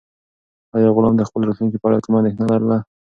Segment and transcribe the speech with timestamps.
[0.75, 2.77] آیا غلام د خپل راتلونکي په اړه کومه اندېښنه لرله؟